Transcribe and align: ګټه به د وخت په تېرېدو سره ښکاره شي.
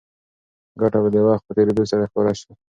ګټه 0.81 0.99
به 1.03 1.09
د 1.13 1.17
وخت 1.27 1.43
په 1.45 1.51
تېرېدو 1.57 1.83
سره 1.91 2.09
ښکاره 2.09 2.33
شي. 2.39 2.51